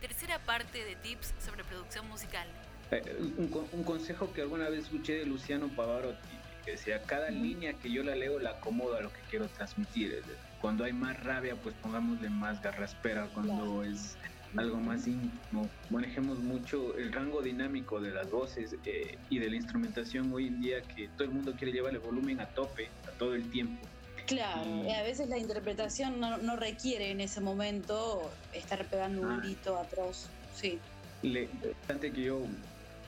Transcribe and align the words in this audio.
tercera 0.00 0.38
parte 0.38 0.84
de 0.84 0.96
tips 0.96 1.34
sobre 1.44 1.64
producción 1.64 2.08
musical. 2.08 2.46
Eh, 2.90 3.02
un, 3.36 3.84
consejo 3.84 4.32
que 4.32 4.42
alguna 4.42 4.68
vez 4.68 4.84
escuché 4.84 5.18
de 5.18 5.26
Luciano 5.26 5.68
Pavarotti, 5.68 6.28
que 6.64 6.72
decía, 6.72 7.02
cada 7.02 7.30
línea 7.30 7.74
que 7.74 7.90
yo 7.90 8.02
la 8.02 8.14
leo 8.14 8.38
la 8.38 8.50
acomodo 8.50 8.96
a 8.96 9.00
lo 9.00 9.12
que 9.12 9.20
quiero 9.30 9.48
transmitir. 9.48 10.22
Cuando 10.60 10.84
hay 10.84 10.92
más 10.92 11.22
rabia, 11.22 11.56
pues 11.56 11.74
pongámosle 11.82 12.30
más 12.30 12.62
garraspera. 12.62 13.28
Cuando 13.34 13.84
es 13.84 14.16
algo 14.56 14.78
más 14.78 15.06
íntimo, 15.06 15.68
manejemos 15.90 16.38
mucho 16.38 16.96
el 16.96 17.12
rango 17.12 17.42
dinámico 17.42 18.00
de 18.00 18.10
las 18.10 18.30
voces 18.30 18.74
eh, 18.84 19.18
y 19.28 19.38
de 19.38 19.50
la 19.50 19.56
instrumentación 19.56 20.32
hoy 20.32 20.46
en 20.46 20.60
día, 20.60 20.82
que 20.82 21.08
todo 21.08 21.24
el 21.24 21.30
mundo 21.30 21.54
quiere 21.56 21.72
llevar 21.72 21.92
el 21.92 22.00
volumen 22.00 22.40
a 22.40 22.46
tope, 22.46 22.88
a 23.06 23.10
todo 23.18 23.34
el 23.34 23.50
tiempo. 23.50 23.86
Claro, 24.28 24.84
y 24.86 24.92
a 24.92 25.02
veces 25.02 25.30
la 25.30 25.38
interpretación 25.38 26.20
no, 26.20 26.56
requiere 26.56 27.10
en 27.10 27.20
ese 27.22 27.40
momento 27.40 28.30
estar 28.52 28.84
pegando 28.84 29.22
un 29.22 29.30
ah. 29.30 29.40
grito 29.42 29.78
atroz. 29.78 30.28
Sí. 30.54 30.78
Le, 31.22 31.48
antes 31.88 32.12
que 32.12 32.22
yo 32.24 32.42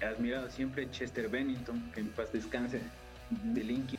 he 0.00 0.04
admirado 0.06 0.50
siempre 0.50 0.90
Chester 0.90 1.28
Bennington, 1.28 1.92
que 1.92 2.00
en 2.00 2.08
paz 2.08 2.32
descanse, 2.32 2.80
de 3.30 3.62
Linkin 3.62 3.98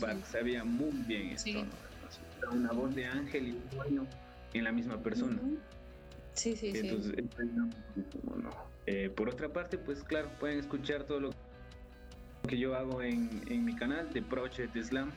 Park, 0.00 0.24
sabía 0.24 0.64
muy 0.64 0.90
bien 1.06 1.30
esto, 1.30 1.64
Una 2.50 2.72
voz 2.72 2.94
de 2.94 3.04
ángel 3.04 3.48
y 3.48 3.50
un 3.52 3.70
dueño 3.70 4.06
en 4.54 4.64
la 4.64 4.72
misma 4.72 4.98
persona. 5.02 5.38
Sí, 6.32 6.56
sí, 6.56 6.72
Entonces, 6.74 7.14
eh, 8.86 9.10
por 9.14 9.28
otra 9.28 9.50
parte, 9.50 9.76
pues 9.76 10.02
claro, 10.02 10.30
pueden 10.40 10.58
escuchar 10.58 11.04
todo 11.04 11.20
lo 11.20 11.30
que 12.48 12.58
yo 12.58 12.74
hago 12.74 13.02
en, 13.02 13.42
en 13.48 13.64
mi 13.64 13.76
canal 13.76 14.10
de 14.12 14.22
Project 14.22 14.76
Slam. 14.76 15.12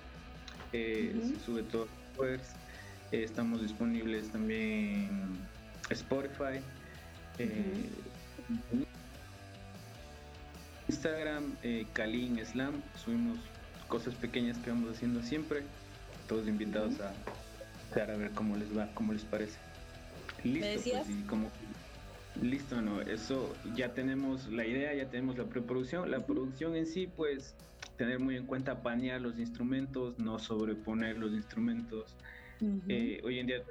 Eh, 0.74 1.16
Se 1.22 1.46
sube 1.46 1.64
todo 1.64 1.88
pues, 2.16 2.42
estamos 3.12 3.62
disponibles 3.62 4.30
también 4.30 5.10
en 5.10 5.48
Spotify. 5.90 6.60
Eh, 7.38 7.90
Instagram, 10.90 11.56
eh, 11.64 11.86
Kalin 11.94 12.46
Slam, 12.46 12.82
subimos 13.04 13.38
cosas 13.88 14.16
pequeñas 14.16 14.58
que 14.58 14.70
vamos 14.70 14.96
haciendo 14.96 15.22
siempre. 15.24 15.64
Todos 16.28 16.48
invitados 16.48 16.96
a, 17.00 17.14
a 18.00 18.06
ver 18.06 18.32
cómo 18.32 18.58
les 18.58 18.78
va, 18.78 18.90
cómo 18.94 19.14
les 19.14 19.24
parece. 19.24 19.58
Listo, 20.44 20.92
pues, 20.92 21.08
como 21.28 21.50
listo, 22.42 22.82
no, 22.82 23.02
eso 23.02 23.54
ya 23.76 23.94
tenemos 23.94 24.48
la 24.48 24.66
idea, 24.66 24.94
ya 24.94 25.06
tenemos 25.10 25.38
la 25.38 25.46
preproducción. 25.46 26.10
La 26.12 26.26
producción 26.26 26.76
en 26.76 26.86
sí, 26.86 27.08
pues, 27.08 27.54
tener 28.00 28.18
muy 28.18 28.38
en 28.38 28.46
cuenta 28.46 28.82
panear 28.82 29.20
los 29.20 29.38
instrumentos, 29.38 30.18
no 30.18 30.40
sobreponer 30.40 31.18
los 31.18 31.34
instrumentos. 31.34 32.16
Eh, 32.88 33.20
hoy 33.26 33.40
en 33.40 33.48
día, 33.48 33.62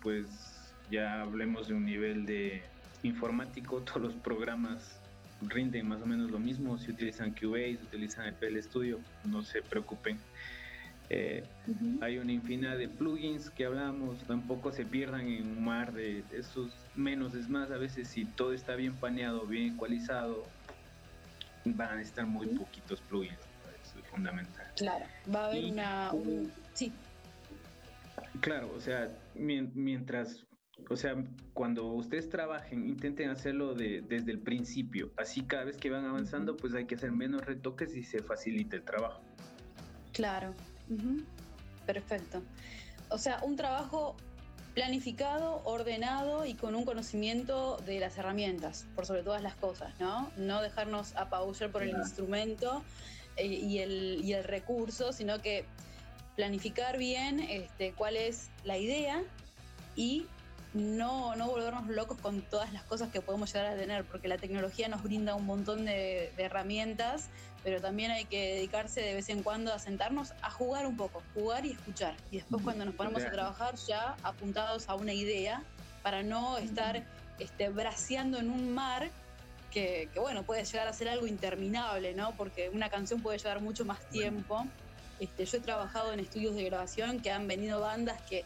pues, 0.00 0.72
ya 0.90 1.20
hablemos 1.20 1.68
de 1.68 1.74
un 1.74 1.84
nivel 1.84 2.24
de 2.24 2.62
informático, 3.02 3.80
todos 3.84 4.00
los 4.00 4.14
programas 4.14 4.98
rinden 5.42 5.86
más 5.86 6.00
o 6.00 6.06
menos 6.06 6.30
lo 6.30 6.38
mismo. 6.38 6.78
Si 6.78 6.92
utilizan 6.92 7.32
Cubase, 7.32 7.78
utilizan 7.82 8.24
el 8.24 8.32
PL 8.32 8.62
Studio, 8.62 9.00
no 9.24 9.42
se 9.42 9.60
preocupen. 9.60 10.16
Eh, 11.10 11.44
hay 12.00 12.16
una 12.16 12.32
infinidad 12.32 12.78
de 12.78 12.88
plugins 12.88 13.50
que 13.50 13.66
hablamos, 13.66 14.16
tampoco 14.24 14.72
se 14.72 14.86
pierdan 14.86 15.28
en 15.28 15.46
un 15.46 15.62
mar 15.62 15.92
de 15.92 16.24
esos 16.32 16.72
menos 16.94 17.34
es 17.34 17.50
más. 17.50 17.70
A 17.70 17.76
veces, 17.76 18.08
si 18.08 18.24
todo 18.24 18.54
está 18.54 18.76
bien 18.76 18.94
paneado, 18.94 19.44
bien 19.44 19.74
ecualizado, 19.74 20.46
van 21.66 21.98
a 21.98 22.00
estar 22.00 22.24
muy 22.24 22.46
poquitos 22.46 23.02
plugins. 23.02 23.53
Fundamental. 24.14 24.66
Claro, 24.76 25.06
va 25.34 25.44
a 25.44 25.46
haber 25.48 25.64
una. 25.64 26.12
sí. 26.72 26.92
Claro, 28.40 28.72
o 28.76 28.80
sea, 28.80 29.10
mientras 29.34 30.46
o 30.90 30.96
sea, 30.96 31.14
cuando 31.52 31.86
ustedes 31.86 32.28
trabajen, 32.28 32.88
intenten 32.88 33.30
hacerlo 33.30 33.74
de, 33.74 34.02
desde 34.02 34.32
el 34.32 34.40
principio. 34.40 35.12
Así 35.16 35.42
cada 35.42 35.64
vez 35.64 35.76
que 35.76 35.90
van 35.90 36.04
avanzando, 36.04 36.56
pues 36.56 36.74
hay 36.74 36.84
que 36.86 36.96
hacer 36.96 37.12
menos 37.12 37.44
retoques 37.44 37.94
y 37.94 38.02
se 38.02 38.22
facilita 38.22 38.76
el 38.76 38.82
trabajo. 38.82 39.22
Claro. 40.12 40.52
Perfecto. 41.86 42.42
O 43.08 43.18
sea, 43.18 43.38
un 43.42 43.56
trabajo 43.56 44.16
planificado, 44.74 45.62
ordenado 45.64 46.44
y 46.44 46.54
con 46.54 46.74
un 46.74 46.84
conocimiento 46.84 47.78
de 47.86 48.00
las 48.00 48.18
herramientas, 48.18 48.86
por 48.96 49.06
sobre 49.06 49.22
todas 49.22 49.42
las 49.42 49.54
cosas, 49.54 49.98
¿no? 50.00 50.30
No 50.36 50.60
dejarnos 50.60 51.14
apabullar 51.16 51.70
por 51.70 51.84
el 51.84 51.90
instrumento 51.90 52.82
eh, 53.36 53.46
y, 53.46 53.78
el, 53.78 54.20
y 54.22 54.32
el 54.32 54.44
recurso, 54.44 55.12
sino 55.12 55.40
que 55.40 55.64
planificar 56.36 56.98
bien 56.98 57.40
este, 57.40 57.92
cuál 57.92 58.16
es 58.16 58.50
la 58.64 58.76
idea 58.78 59.22
y 59.96 60.26
no, 60.74 61.36
no 61.36 61.46
volvernos 61.46 61.86
locos 61.86 62.18
con 62.18 62.42
todas 62.42 62.72
las 62.72 62.82
cosas 62.82 63.10
que 63.10 63.20
podemos 63.20 63.52
llegar 63.52 63.72
a 63.72 63.76
tener, 63.76 64.04
porque 64.04 64.26
la 64.26 64.38
tecnología 64.38 64.88
nos 64.88 65.02
brinda 65.02 65.34
un 65.36 65.46
montón 65.46 65.84
de, 65.84 66.32
herramientas, 66.36 67.28
pero 67.62 67.80
también 67.80 68.10
hay 68.10 68.24
que 68.24 68.56
dedicarse 68.56 69.00
de 69.00 69.14
vez 69.14 69.28
en 69.28 69.42
cuando 69.42 69.72
a 69.72 69.78
sentarnos 69.78 70.32
a 70.42 70.50
jugar 70.50 70.86
un 70.86 70.96
poco, 70.96 71.22
jugar 71.32 71.64
y 71.64 71.70
escuchar. 71.70 72.16
Y 72.30 72.36
después 72.36 72.62
cuando 72.62 72.84
nos 72.84 72.94
ponemos 72.94 73.22
a 73.22 73.30
trabajar 73.30 73.76
ya 73.86 74.16
apuntados 74.22 74.88
a 74.88 74.96
una 74.96 75.12
idea 75.12 75.62
para 76.02 76.22
no 76.22 76.58
estar 76.58 77.04
este, 77.38 77.68
braceando 77.68 78.38
en 78.38 78.50
un 78.50 78.74
mar 78.74 79.10
que, 79.74 80.08
bueno, 80.14 80.44
puede 80.44 80.64
llegar 80.64 80.86
a 80.86 80.92
ser 80.92 81.08
algo 81.08 81.26
interminable, 81.26 82.14
¿no? 82.14 82.32
Porque 82.36 82.70
una 82.72 82.88
canción 82.88 83.20
puede 83.20 83.38
llevar 83.38 83.60
mucho 83.60 83.84
más 83.84 84.08
tiempo. 84.08 84.64
Este, 85.18 85.44
yo 85.44 85.58
he 85.58 85.60
trabajado 85.60 86.12
en 86.12 86.20
estudios 86.20 86.54
de 86.54 86.62
grabación 86.64 87.20
que 87.20 87.32
han 87.32 87.48
venido 87.48 87.80
bandas 87.80 88.22
que 88.22 88.44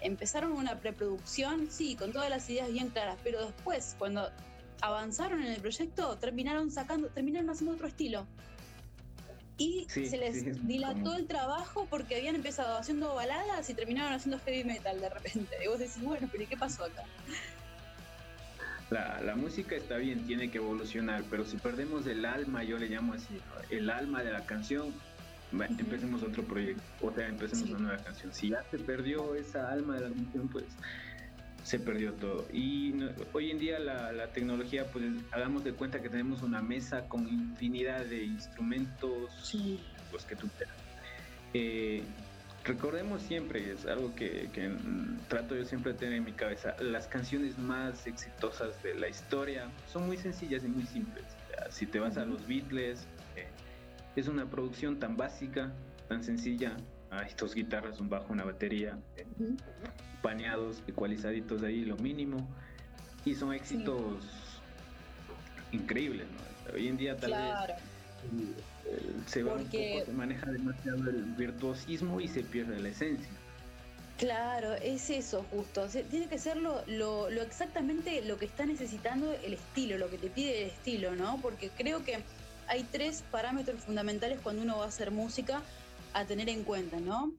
empezaron 0.00 0.52
una 0.52 0.80
preproducción, 0.80 1.68
sí, 1.70 1.94
con 1.94 2.12
todas 2.12 2.28
las 2.28 2.50
ideas 2.50 2.70
bien 2.72 2.88
claras, 2.90 3.16
pero 3.22 3.46
después, 3.46 3.94
cuando 3.98 4.30
avanzaron 4.80 5.42
en 5.42 5.52
el 5.52 5.60
proyecto, 5.60 6.18
terminaron 6.18 6.70
sacando, 6.72 7.08
terminaron 7.08 7.50
haciendo 7.50 7.74
otro 7.74 7.86
estilo. 7.86 8.26
Y 9.56 9.86
se 9.88 10.16
les 10.16 10.66
dilató 10.66 11.14
el 11.14 11.28
trabajo 11.28 11.86
porque 11.88 12.16
habían 12.16 12.34
empezado 12.34 12.76
haciendo 12.76 13.14
baladas 13.14 13.70
y 13.70 13.74
terminaron 13.74 14.12
haciendo 14.12 14.40
heavy 14.40 14.64
metal 14.64 15.00
de 15.00 15.08
repente. 15.08 15.56
Y 15.64 15.68
vos 15.68 15.78
decís, 15.78 16.02
bueno, 16.02 16.28
pero 16.32 16.42
¿y 16.42 16.46
qué 16.46 16.56
pasó 16.56 16.84
acá? 16.84 17.04
La, 18.94 19.20
la, 19.20 19.34
música 19.34 19.74
está 19.74 19.96
bien, 19.96 20.24
tiene 20.24 20.52
que 20.52 20.58
evolucionar, 20.58 21.24
pero 21.28 21.44
si 21.44 21.56
perdemos 21.56 22.06
el 22.06 22.24
alma, 22.24 22.62
yo 22.62 22.78
le 22.78 22.88
llamo 22.88 23.14
así, 23.14 23.40
el 23.70 23.90
alma 23.90 24.22
de 24.22 24.30
la 24.30 24.46
canción, 24.46 24.94
empecemos 25.52 26.22
otro 26.22 26.44
proyecto, 26.44 26.82
o 27.00 27.12
sea, 27.12 27.26
empecemos 27.26 27.70
una 27.70 27.78
nueva 27.80 28.02
canción. 28.04 28.32
Si 28.32 28.50
ya 28.50 28.62
se 28.70 28.78
perdió 28.78 29.34
esa 29.34 29.68
alma 29.70 29.96
de 29.96 30.08
la 30.08 30.14
canción, 30.14 30.48
pues 30.48 30.64
se 31.64 31.80
perdió 31.80 32.12
todo. 32.12 32.46
Y 32.52 32.94
hoy 33.32 33.50
en 33.50 33.58
día 33.58 33.78
la, 33.80 34.28
tecnología, 34.28 34.86
pues 34.92 35.04
hagamos 35.32 35.64
de 35.64 35.72
cuenta 35.72 36.00
que 36.00 36.08
tenemos 36.08 36.42
una 36.42 36.62
mesa 36.62 37.08
con 37.08 37.26
infinidad 37.26 38.04
de 38.04 38.24
instrumentos, 38.24 39.56
los 40.12 40.24
que 40.24 40.36
tú 40.36 40.48
quieras. 40.56 40.76
Eh, 41.52 42.02
recordemos 42.64 43.22
siempre, 43.22 43.72
es 43.72 43.86
algo 43.86 44.14
que, 44.14 44.48
trato 45.28 45.54
yo 45.54 45.64
siempre 45.64 45.92
de 45.92 45.98
tener 45.98 46.14
en 46.14 46.24
mi 46.24 46.32
cabeza, 46.32 46.74
las 46.80 47.06
canciones 47.06 47.58
más 47.58 48.06
exitosas 48.06 48.82
de 48.82 48.94
la 48.94 49.08
historia 49.08 49.70
son 49.92 50.06
muy 50.06 50.16
sencillas 50.16 50.64
y 50.64 50.68
muy 50.68 50.84
simples. 50.84 51.24
si 51.70 51.86
te 51.86 52.00
vas 52.00 52.16
a 52.16 52.24
los 52.24 52.46
Beatles, 52.46 53.06
eh, 53.36 53.46
es 54.16 54.28
una 54.28 54.46
producción 54.46 54.98
tan 54.98 55.16
básica, 55.16 55.72
tan 56.08 56.24
sencilla. 56.24 56.76
Hay 57.10 57.30
dos 57.38 57.54
guitarras, 57.54 58.00
un 58.00 58.08
bajo, 58.08 58.32
una 58.32 58.44
batería, 58.44 58.98
paneados, 60.20 60.82
ecualizaditos 60.88 61.62
ahí, 61.62 61.84
lo 61.84 61.96
mínimo. 61.96 62.48
Y 63.24 63.34
son 63.34 63.54
éxitos 63.54 64.24
increíbles, 65.70 66.26
Hoy 66.72 66.88
en 66.88 66.96
día 66.96 67.16
tal 67.16 67.30
vez 67.30 67.40
eh, 67.68 67.93
se, 69.26 69.42
va 69.42 69.54
un 69.54 69.64
poco, 69.64 70.04
se 70.04 70.12
maneja 70.12 70.50
demasiado 70.50 71.08
el 71.10 71.22
virtuosismo 71.36 72.20
y 72.20 72.28
se 72.28 72.42
pierde 72.42 72.80
la 72.80 72.88
esencia. 72.88 73.30
Claro, 74.18 74.74
es 74.74 75.10
eso 75.10 75.44
justo. 75.50 75.86
tiene 76.08 76.28
que 76.28 76.38
ser 76.38 76.56
lo, 76.56 76.84
lo, 76.86 77.28
exactamente 77.28 78.22
lo 78.22 78.38
que 78.38 78.44
está 78.44 78.64
necesitando 78.64 79.32
el 79.32 79.54
estilo, 79.54 79.98
lo 79.98 80.08
que 80.08 80.18
te 80.18 80.30
pide 80.30 80.62
el 80.62 80.70
estilo, 80.70 81.16
¿no? 81.16 81.40
Porque 81.42 81.70
creo 81.70 82.04
que 82.04 82.18
hay 82.68 82.84
tres 82.84 83.24
parámetros 83.30 83.82
fundamentales 83.82 84.38
cuando 84.40 84.62
uno 84.62 84.78
va 84.78 84.84
a 84.84 84.88
hacer 84.88 85.10
música 85.10 85.62
a 86.12 86.24
tener 86.24 86.48
en 86.48 86.62
cuenta, 86.62 87.00
¿no? 87.00 87.32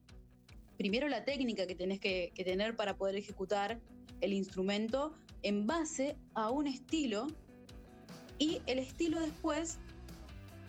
Primero 0.78 1.08
la 1.08 1.24
técnica 1.24 1.66
que 1.66 1.76
tenés 1.76 2.02
que, 2.02 2.34
tener 2.36 2.76
para 2.76 2.98
poder 2.98 3.16
ejecutar 3.16 3.80
el 4.20 4.34
instrumento 4.34 5.14
en 5.44 5.66
base 5.66 6.18
a 6.34 6.50
un 6.50 6.68
estilo 6.68 7.28
y 8.38 8.62
el 8.66 8.80
estilo 8.80 9.22
después 9.22 9.80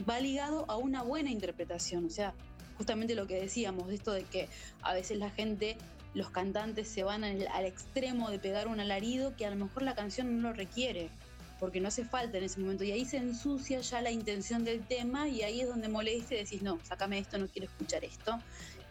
va 0.08 0.20
ligado 0.20 0.64
a 0.68 0.76
una 0.76 1.02
buena 1.02 1.30
interpretación, 1.30 2.06
o 2.06 2.10
sea, 2.10 2.34
justamente 2.76 3.14
lo 3.14 3.26
que 3.26 3.40
decíamos, 3.40 3.88
de 3.88 3.94
esto 3.94 4.12
de 4.12 4.24
que 4.24 4.48
a 4.82 4.92
veces 4.94 5.18
la 5.18 5.30
gente, 5.30 5.76
los 6.14 6.30
cantantes 6.30 6.88
se 6.88 7.02
van 7.02 7.24
al, 7.24 7.46
al 7.48 7.64
extremo 7.64 8.30
de 8.30 8.38
pegar 8.38 8.68
un 8.68 8.80
alarido 8.80 9.36
que 9.36 9.46
a 9.46 9.50
lo 9.50 9.56
mejor 9.56 9.82
la 9.82 9.94
canción 9.94 10.36
no 10.36 10.48
lo 10.48 10.54
requiere 10.54 11.10
porque 11.58 11.80
no 11.80 11.88
hace 11.88 12.04
falta 12.04 12.38
en 12.38 12.44
ese 12.44 12.60
momento. 12.60 12.84
Y 12.84 12.92
ahí 12.92 13.04
se 13.04 13.16
ensucia 13.16 13.80
ya 13.80 14.00
la 14.00 14.10
intención 14.10 14.64
del 14.64 14.86
tema 14.86 15.28
y 15.28 15.42
ahí 15.42 15.60
es 15.60 15.68
donde 15.68 15.88
molesta 15.88 16.34
y 16.34 16.38
decís, 16.38 16.62
no, 16.62 16.78
sácame 16.82 17.18
esto, 17.18 17.38
no 17.38 17.48
quiero 17.48 17.66
escuchar 17.66 18.04
esto. 18.04 18.38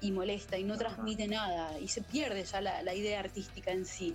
Y 0.02 0.12
molesta 0.12 0.58
y 0.58 0.64
no 0.64 0.78
transmite 0.78 1.28
nada 1.28 1.80
y 1.80 1.88
se 1.88 2.02
pierde 2.02 2.44
ya 2.44 2.62
la, 2.62 2.94
idea 2.94 3.20
artística 3.20 3.72
en 3.72 3.86
sí. 3.86 4.14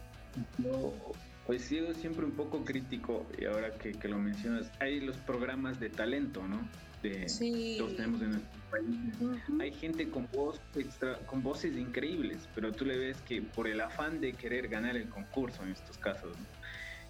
Pues 1.50 1.62
sí, 1.62 1.80
siempre 2.00 2.24
un 2.24 2.30
poco 2.30 2.64
crítico, 2.64 3.26
y 3.36 3.44
ahora 3.46 3.74
que, 3.74 3.90
que, 3.90 4.06
lo 4.06 4.18
mencionas, 4.18 4.70
hay 4.78 5.00
los 5.00 5.16
programas 5.16 5.80
de 5.80 5.90
talento, 5.90 6.46
¿no? 6.46 6.60
De, 7.02 7.28
sí. 7.28 7.76
Los 7.76 7.96
tenemos 7.96 8.22
en 8.22 8.30
nuestro 8.30 8.60
país. 8.70 9.40
Hay 9.60 9.72
gente 9.72 10.08
con, 10.08 10.28
voz 10.32 10.60
extra, 10.76 11.16
con 11.26 11.42
voces 11.42 11.76
increíbles, 11.76 12.38
pero 12.54 12.70
tú 12.70 12.84
le 12.84 12.96
ves 12.96 13.16
que 13.22 13.42
por 13.42 13.66
el 13.66 13.80
afán 13.80 14.20
de 14.20 14.32
querer 14.34 14.68
ganar 14.68 14.96
el 14.96 15.08
concurso 15.08 15.64
en 15.64 15.70
estos 15.70 15.98
casos, 15.98 16.36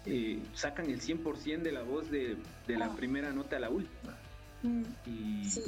eh, 0.07 0.39
sacan 0.55 0.89
el 0.89 1.01
100% 1.01 1.61
de 1.61 1.71
la 1.71 1.83
voz 1.83 2.09
de, 2.09 2.35
de 2.65 2.77
la 2.79 2.85
Ah. 2.87 2.95
primera 2.97 3.31
nota 3.31 3.57
a 3.57 3.59
la 3.59 3.69
última. 3.69 4.17
Mm, 4.63 4.83
Y, 5.05 5.45
Sí. 5.45 5.61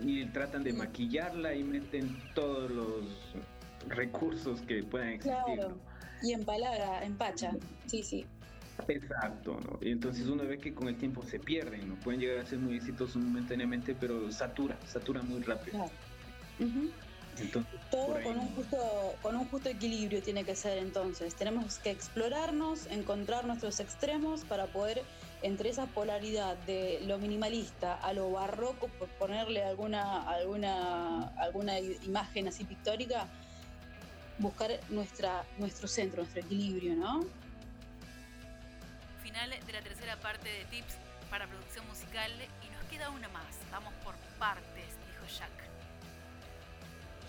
y, 0.00 0.20
y 0.20 0.26
tratan 0.26 0.62
de 0.62 0.74
maquillarla 0.74 1.56
y 1.56 1.64
meten 1.64 2.16
todos 2.36 2.70
los 2.70 3.04
recursos 3.88 4.60
que 4.60 4.84
puedan 4.84 5.08
existir. 5.08 5.42
Claro. 5.56 5.70
¿no? 5.70 5.97
Y 6.22 6.32
empalaga, 6.32 7.04
empacha. 7.04 7.52
Sí, 7.86 8.02
sí. 8.02 8.26
Exacto, 8.86 9.58
¿no? 9.60 9.78
Y 9.80 9.90
entonces 9.90 10.26
uno 10.26 10.44
ve 10.44 10.58
que 10.58 10.72
con 10.72 10.88
el 10.88 10.96
tiempo 10.96 11.22
se 11.22 11.38
pierden, 11.38 11.88
¿no? 11.88 11.96
Pueden 11.96 12.20
llegar 12.20 12.38
a 12.38 12.46
ser 12.46 12.58
muy 12.58 12.76
exitosos 12.76 13.16
momentáneamente, 13.16 13.94
pero 13.94 14.30
satura, 14.30 14.78
satura 14.86 15.22
muy 15.22 15.42
rápido. 15.42 15.78
Claro. 15.78 15.92
Entonces, 17.40 17.80
Todo 17.90 18.16
ahí 18.16 18.24
con 18.24 18.38
un, 18.38 18.48
justo, 18.54 19.16
con 19.22 19.36
un 19.36 19.44
justo 19.46 19.68
equilibrio 19.68 20.22
tiene 20.22 20.44
que 20.44 20.56
ser 20.56 20.78
entonces. 20.78 21.34
Tenemos 21.34 21.78
que 21.78 21.90
explorarnos, 21.90 22.86
encontrar 22.86 23.46
nuestros 23.46 23.80
extremos 23.80 24.44
para 24.44 24.66
poder, 24.66 25.02
entre 25.42 25.70
esa 25.70 25.86
polaridad 25.86 26.56
de 26.58 27.00
lo 27.06 27.18
minimalista 27.18 27.94
a 27.94 28.12
lo 28.12 28.30
barroco, 28.30 28.88
por 28.88 29.08
ponerle 29.08 29.62
alguna, 29.62 30.22
alguna, 30.22 31.28
alguna 31.36 31.78
imagen 31.78 32.48
así 32.48 32.64
pictórica, 32.64 33.28
buscar 34.38 34.70
nuestra, 34.88 35.44
nuestro 35.58 35.88
centro, 35.88 36.22
nuestro 36.22 36.42
equilibrio, 36.42 36.94
¿no? 36.94 37.24
Final 39.22 39.50
de 39.50 39.72
la 39.72 39.82
tercera 39.82 40.16
parte 40.20 40.48
de 40.48 40.64
Tips 40.66 40.94
para 41.30 41.46
producción 41.46 41.86
musical 41.86 42.30
y 42.66 42.70
nos 42.70 42.84
queda 42.84 43.10
una 43.10 43.28
más. 43.28 43.58
Vamos 43.70 43.92
por 44.04 44.14
partes, 44.38 44.94
dijo 45.06 45.38
Jack. 45.38 45.77